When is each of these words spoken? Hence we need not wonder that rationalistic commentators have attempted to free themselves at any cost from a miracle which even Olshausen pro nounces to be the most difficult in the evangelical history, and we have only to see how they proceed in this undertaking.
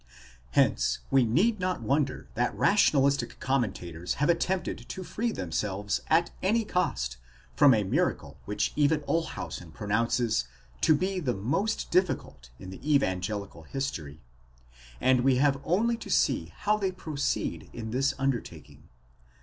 Hence 0.53 0.97
we 1.11 1.23
need 1.23 1.59
not 1.59 1.83
wonder 1.83 2.27
that 2.33 2.55
rationalistic 2.55 3.39
commentators 3.39 4.15
have 4.15 4.31
attempted 4.31 4.79
to 4.89 5.03
free 5.03 5.31
themselves 5.31 6.01
at 6.07 6.31
any 6.41 6.65
cost 6.65 7.17
from 7.55 7.75
a 7.75 7.83
miracle 7.83 8.39
which 8.45 8.73
even 8.75 9.01
Olshausen 9.01 9.71
pro 9.71 9.87
nounces 9.87 10.45
to 10.81 10.95
be 10.95 11.19
the 11.19 11.35
most 11.35 11.91
difficult 11.91 12.49
in 12.57 12.71
the 12.71 12.81
evangelical 12.95 13.61
history, 13.61 14.23
and 14.99 15.21
we 15.21 15.35
have 15.35 15.61
only 15.63 15.97
to 15.97 16.09
see 16.09 16.51
how 16.61 16.77
they 16.77 16.91
proceed 16.91 17.69
in 17.71 17.91
this 17.91 18.15
undertaking. 18.17 18.89